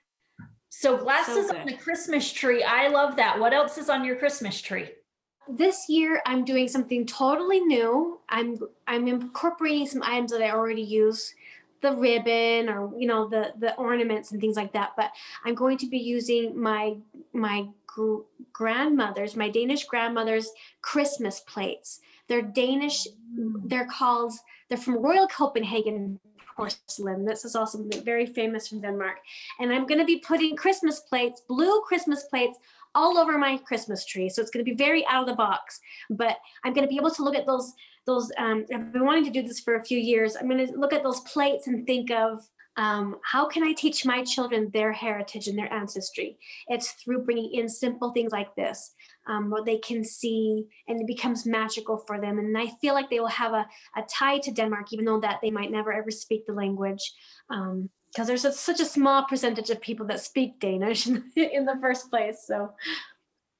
[0.70, 3.38] so glasses so on the christmas tree i love that.
[3.38, 4.88] What else is on your christmas tree?
[5.46, 8.20] This year i'm doing something totally new.
[8.30, 11.34] I'm i'm incorporating some items that i already use
[11.84, 15.10] the ribbon or you know the the ornaments and things like that but
[15.44, 16.96] i'm going to be using my
[17.34, 22.00] my gr- grandmother's my danish grandmother's christmas plates.
[22.26, 23.06] They're danish
[23.38, 23.68] mm.
[23.68, 24.32] they're called
[24.68, 26.18] they're from royal copenhagen
[26.56, 27.24] porcelain.
[27.24, 29.18] This is also very famous from denmark.
[29.60, 32.58] And i'm going to be putting christmas plates blue christmas plates
[32.94, 34.30] all over my christmas tree.
[34.30, 36.96] So it's going to be very out of the box but i'm going to be
[36.96, 37.74] able to look at those
[38.06, 40.36] those um, I've been wanting to do this for a few years.
[40.36, 42.40] I'm going to look at those plates and think of
[42.76, 46.38] um, how can I teach my children their heritage and their ancestry?
[46.66, 48.94] It's through bringing in simple things like this,
[49.28, 52.38] um, where they can see and it becomes magical for them.
[52.38, 55.38] And I feel like they will have a, a tie to Denmark, even though that
[55.40, 57.12] they might never ever speak the language.
[57.50, 61.64] Um, because there's a, such a small percentage of people that speak Danish in, in
[61.64, 62.44] the first place.
[62.46, 62.70] So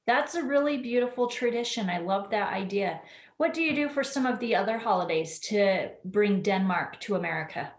[0.07, 1.89] that's a really beautiful tradition.
[1.89, 3.01] I love that idea.
[3.37, 7.71] What do you do for some of the other holidays to bring Denmark to America?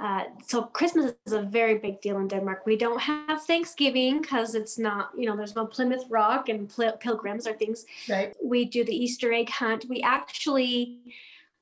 [0.00, 2.62] Uh, so Christmas is a very big deal in Denmark.
[2.64, 6.96] We don't have Thanksgiving because it's not, you know, there's no Plymouth Rock and pil-
[6.96, 7.84] pilgrims or things.
[8.08, 8.34] Right.
[8.42, 9.84] We do the Easter egg hunt.
[9.90, 11.00] We actually,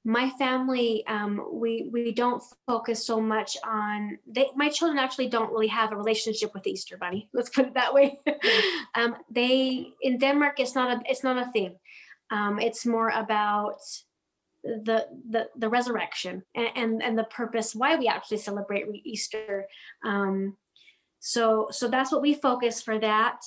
[0.04, 4.18] my family, um, we we don't focus so much on.
[4.24, 7.28] They, my children actually don't really have a relationship with the Easter Bunny.
[7.33, 8.20] Let's put it that way.
[8.94, 11.74] um, they in Denmark, it's not a it's not a thing.
[12.31, 13.81] Um, it's more about
[14.64, 19.67] the the the resurrection and, and and, the purpose why we actually celebrate Easter.
[20.05, 20.57] Um,
[21.21, 23.41] so so that's what we focus for that.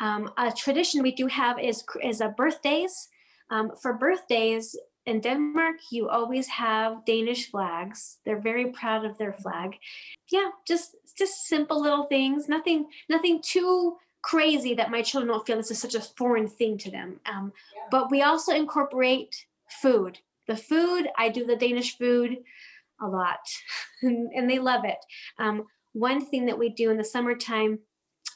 [0.00, 3.08] Um, a tradition we do have is is a birthdays.
[3.50, 8.18] Um, for birthdays in Denmark, you always have Danish flags.
[8.24, 9.76] They're very proud of their flag.
[10.30, 12.48] Yeah, just just simple little things.
[12.48, 16.76] Nothing nothing too crazy that my children don't feel this is such a foreign thing
[16.78, 17.20] to them.
[17.26, 17.82] Um, yeah.
[17.90, 22.38] But we also incorporate food the food, I do the Danish food
[23.00, 23.38] a lot,
[24.02, 24.98] and, they love it.
[25.38, 27.78] Um, one thing that we do in the summertime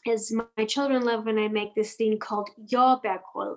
[0.06, 3.56] is my, children love when I make this thing called jordbærgrød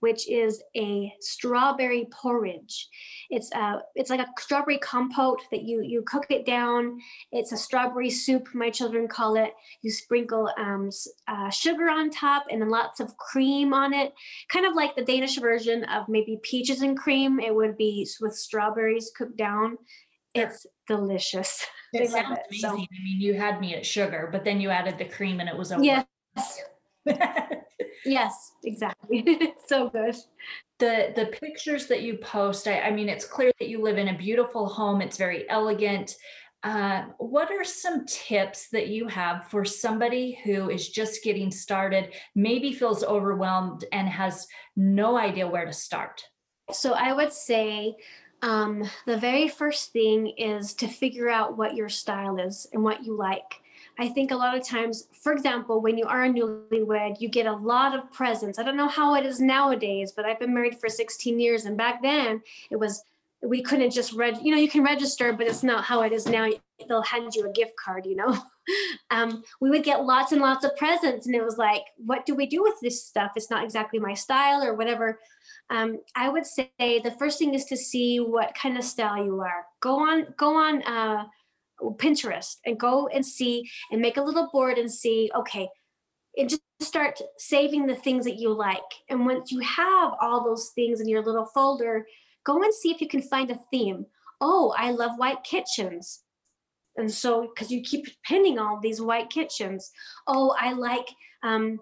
[0.00, 2.88] which is a strawberry porridge.
[3.30, 6.98] It's a uh, it's like a strawberry compote that you you cook it down.
[7.32, 9.52] It's a strawberry soup, my children call it.
[9.82, 10.90] You sprinkle um,
[11.26, 14.12] uh, sugar on top and then lots of cream on it,
[14.48, 17.40] kind of like the Danish version of maybe peaches and cream.
[17.40, 19.78] It would be with strawberries cooked down.
[20.34, 21.64] It's delicious.
[21.94, 22.60] It sounds it, amazing.
[22.60, 22.68] So.
[22.76, 25.56] I mean, you had me at sugar, but then you added the cream and it
[25.56, 25.82] was over.
[25.82, 26.04] Yes.
[28.04, 29.54] yes, exactly.
[29.66, 30.16] so good.
[30.78, 34.08] The the pictures that you post, I, I, mean, it's clear that you live in
[34.08, 35.00] a beautiful home.
[35.00, 36.14] It's very elegant.
[36.62, 42.12] Uh, what are some tips that you have for somebody who is just getting started,
[42.34, 46.22] maybe feels overwhelmed and has no idea where to start?
[46.72, 47.96] So I would say
[48.42, 53.04] um, the very first thing is to figure out what your style is and what
[53.04, 53.60] you like.
[53.98, 57.46] I think a lot of times, for example, when you are a newlywed, you get
[57.46, 58.58] a lot of presents.
[58.58, 61.76] I don't know how it is nowadays, but I've been married for 16 years, and
[61.76, 63.02] back then it was
[63.42, 64.38] we couldn't just read.
[64.42, 66.48] You know, you can register, but it's not how it is now.
[66.88, 68.06] They'll hand you a gift card.
[68.06, 68.38] You know,
[69.10, 72.36] um, we would get lots and lots of presents, and it was like, what do
[72.36, 73.32] we do with this stuff?
[73.34, 75.18] It's not exactly my style or whatever.
[75.70, 79.40] Um, I would say the first thing is to see what kind of style you
[79.40, 79.66] are.
[79.80, 80.82] Go on, go on.
[80.82, 81.24] Uh,
[81.80, 85.68] Pinterest and go and see and make a little board and see, okay,
[86.36, 88.80] and just start saving the things that you like.
[89.08, 92.06] And once you have all those things in your little folder,
[92.44, 94.06] go and see if you can find a theme.
[94.40, 96.20] Oh, I love white kitchens.
[96.96, 99.90] And so, because you keep pinning all these white kitchens.
[100.26, 101.08] Oh, I like
[101.44, 101.78] um,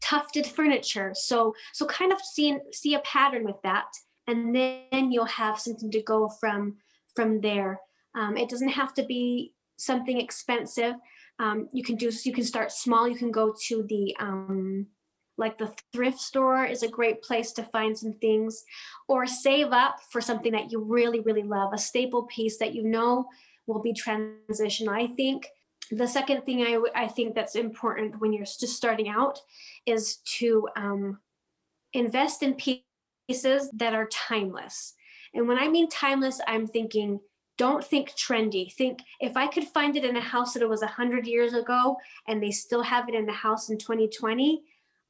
[0.00, 1.12] tufted furniture.
[1.14, 3.86] So, so kind of see see a pattern with that,
[4.28, 6.76] and then you'll have something to go from
[7.16, 7.80] from there.
[8.14, 10.94] Um, it doesn't have to be something expensive.
[11.38, 13.08] Um, you can do you can start small.
[13.08, 14.86] You can go to the um,
[15.36, 18.64] like the thrift store is a great place to find some things,
[19.08, 22.84] or save up for something that you really really love, a staple piece that you
[22.84, 23.28] know
[23.66, 24.94] will be transitional.
[24.94, 25.48] I think
[25.90, 29.38] the second thing I, think that's important when you're just starting out
[29.86, 31.18] is to um,
[31.92, 34.94] invest in pieces that are timeless.
[35.34, 37.20] And when I mean timeless, I'm thinking
[37.56, 38.72] don't think trendy.
[38.72, 41.96] Think if i could find it in a house that it was 100 years ago
[42.28, 44.62] and they still have it in the house in 2020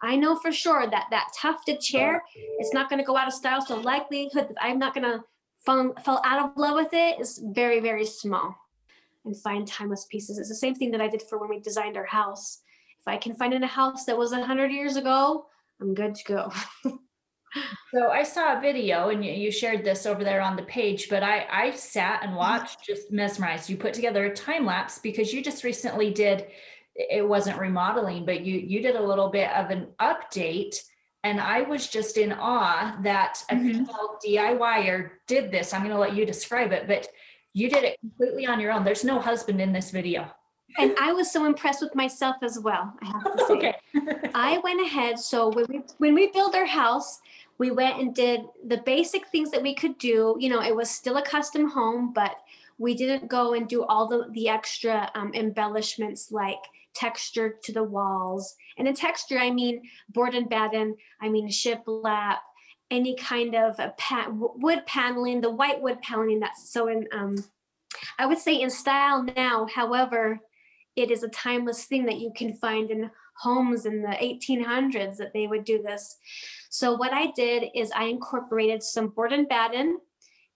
[0.02, 2.22] i know for sure that that tufted chair
[2.58, 3.64] it's not going to go out of style.
[3.64, 5.24] So likelihood that i'm not going to
[5.64, 8.56] fall, fall out of love with it is very very small.
[9.26, 10.36] And find timeless pieces.
[10.38, 12.60] It's the same thing that i did for when we designed our house.
[13.00, 15.46] If i can find in a house that was 100 years ago
[15.80, 16.52] i'm good to go
[17.94, 21.22] So I saw a video and you shared this over there on the page, but
[21.22, 22.38] I, I sat and mm-hmm.
[22.38, 23.70] watched just mesmerized.
[23.70, 26.46] You put together a time lapse because you just recently did,
[26.94, 30.76] it wasn't remodeling, but you, you did a little bit of an update.
[31.22, 33.84] And I was just in awe that a mm-hmm.
[34.26, 35.72] DIYer did this.
[35.72, 37.08] I'm going to let you describe it, but
[37.52, 38.84] you did it completely on your own.
[38.84, 40.28] There's no husband in this video.
[40.76, 42.92] And I was so impressed with myself as well.
[43.00, 43.54] I have to say.
[43.54, 43.74] Okay.
[44.34, 45.18] I went ahead.
[45.18, 47.20] So when we when we build our house,
[47.58, 50.36] we went and did the basic things that we could do.
[50.38, 52.36] You know, it was still a custom home, but
[52.78, 56.58] we didn't go and do all the, the extra um, embellishments like
[56.94, 58.56] texture to the walls.
[58.78, 62.38] And in texture, I mean board and batten, I mean shiplap,
[62.90, 67.36] any kind of pa- wood paneling, the white wood paneling that's so in, um,
[68.18, 69.66] I would say in style now.
[69.72, 70.40] However,
[70.96, 73.10] it is a timeless thing that you can find in
[73.40, 76.16] homes in the 1800s that they would do this.
[76.70, 79.98] So what I did is I incorporated some board and batten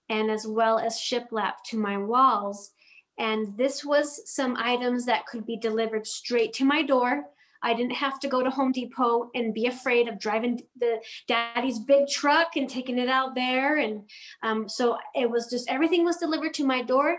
[0.09, 2.71] and as well as shiplap to my walls.
[3.17, 7.25] And this was some items that could be delivered straight to my door.
[7.61, 11.79] I didn't have to go to Home Depot and be afraid of driving the daddy's
[11.79, 13.77] big truck and taking it out there.
[13.77, 14.09] And
[14.43, 17.17] um, so it was just everything was delivered to my door,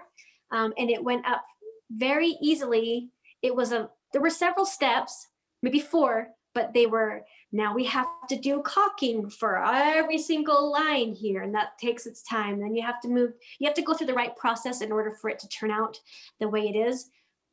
[0.50, 1.44] um, and it went up
[1.90, 3.10] very easily.
[3.42, 5.28] It was a there were several steps,
[5.62, 11.12] maybe four, but they were now we have to do caulking for every single line
[11.12, 12.60] here and that takes its time.
[12.60, 15.10] Then you have to move you have to go through the right process in order
[15.20, 15.98] for it to turn out
[16.38, 17.10] the way it is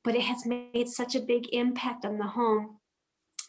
[0.08, 2.78] but it has made such a big impact on the home.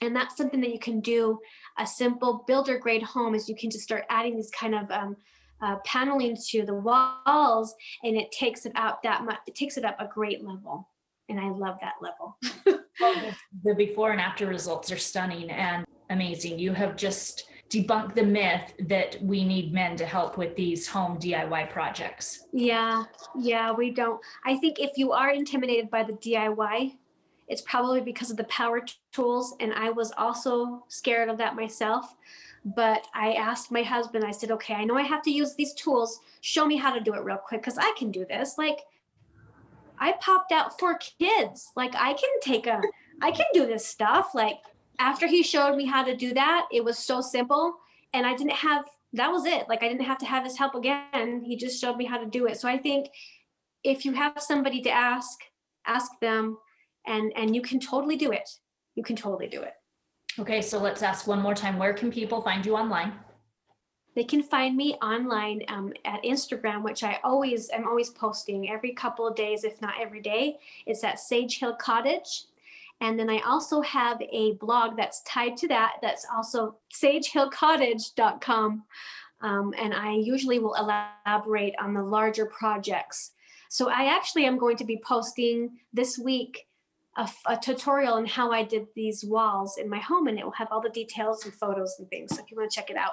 [0.01, 1.39] And that's something that you can do
[1.79, 5.17] a simple builder grade home is you can just start adding these kind of um,
[5.63, 9.85] uh, paneling to the walls and it takes it up that much it takes it
[9.85, 10.89] up a great level
[11.29, 12.37] and i love that level
[13.65, 16.59] the before and after results are stunning and amazing.
[16.59, 21.19] You have just debunked the myth that we need men to help with these home
[21.19, 22.47] DIY projects.
[22.53, 23.05] Yeah,
[23.39, 24.21] yeah, we don't.
[24.47, 26.97] I think if you are intimidated by the DIY,
[27.47, 29.55] it's probably because of the power tools.
[29.61, 32.15] And I was also scared of that myself.
[32.65, 35.73] But I asked my husband, I said, okay, I know I have to use these
[35.75, 36.21] tools.
[36.41, 38.59] Show me how to do it real quick because I can do this.
[38.59, 38.81] Like,
[40.01, 41.71] I popped out four kids.
[41.77, 42.81] Like, I can take a,
[43.21, 44.35] I can do this stuff.
[44.35, 44.57] Like,
[44.99, 47.75] after he showed me how to do that, it was so simple.
[48.13, 49.69] And I didn't have, that was it.
[49.69, 51.43] Like I didn't have to have his help again.
[51.45, 52.59] He just showed me how to do it.
[52.59, 53.09] So I think
[53.85, 55.39] if you have somebody to ask,
[55.87, 56.59] ask them
[57.07, 58.49] and and you can totally do it.
[58.95, 59.73] You can totally do it.
[60.39, 61.79] Okay, so let's ask one more time.
[61.79, 63.13] Where can people find you online?
[64.19, 68.93] They can find me online um, at Instagram, which I always am always posting every
[68.93, 70.59] couple of days, if not every day.
[70.87, 72.47] It's at Sage Hill Cottage.
[73.01, 75.99] And then I also have a blog that's tied to that.
[76.03, 78.83] That's also sagehillcottage.com.
[79.41, 83.31] Um, and I usually will elaborate on the larger projects.
[83.69, 86.67] So I actually am going to be posting this week
[87.17, 90.51] a, a, tutorial on how I did these walls in my home, and it will
[90.53, 92.35] have all the details and photos and things.
[92.35, 93.13] So if you want to check it out.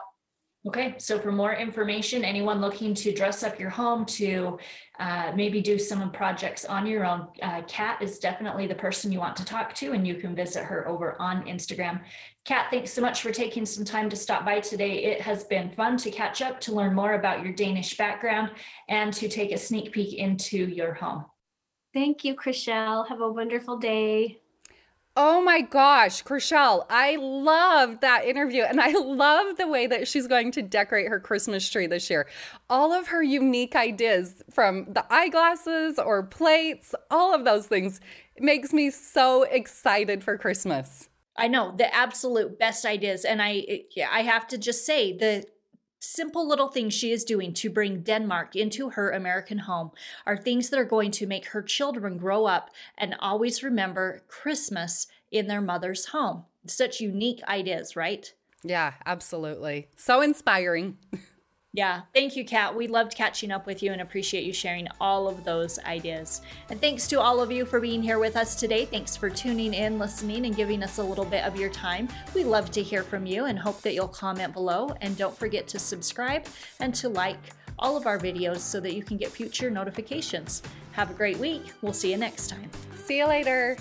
[0.67, 4.57] Okay, so for more information, anyone looking to dress up your home, to
[4.99, 9.19] uh, maybe do some projects on your own, uh, Cat is definitely the person you
[9.19, 12.01] want to talk to, and you can visit her over on Instagram.
[12.45, 15.03] Cat, thanks so much for taking some time to stop by today.
[15.03, 18.49] It has been fun to catch up, to learn more about your Danish background,
[18.89, 21.25] and to take a sneak peek into your home.
[21.93, 23.07] Thank you, Krachel.
[23.07, 24.39] Have a wonderful day.
[25.17, 28.63] Oh my gosh, Krachel, I love that interview.
[28.63, 32.27] And I love the way that she's going to decorate her Christmas tree this year.
[32.69, 38.01] All of her unique ideas from the eyeglasses or plates, all of those things
[38.35, 41.07] it makes me so excited for Christmas.
[41.37, 43.23] I know the absolute best ideas.
[43.23, 45.45] And I, yeah, I have to just say the
[46.05, 49.91] simple little things she is doing to bring Denmark into her American home
[50.25, 55.07] are things that are going to make her children grow up and always remember Christmas
[55.31, 56.45] in their mother's home.
[56.67, 58.33] Such unique ideas, right?
[58.63, 59.89] Yeah, absolutely.
[59.95, 60.97] So inspiring.
[61.75, 62.73] Yeah, thank you, Cat.
[62.73, 66.41] We loved catching up with you and appreciate you sharing all of those ideas.
[66.69, 68.85] And thanks to all of you for being here with us today.
[68.85, 72.07] Thanks for tuning in, listening, and giving us a little bit of your time.
[72.33, 74.95] We love to hear from you and hope that you'll comment below.
[75.01, 76.45] And don't forget to subscribe
[76.79, 77.39] and to like
[77.77, 80.63] all of our videos so that you can get future notifications.
[80.93, 81.73] Have a great week.
[81.81, 82.71] We'll see you next time.
[83.03, 83.75] See you later.